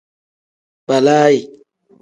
[0.87, 1.39] Balaayi.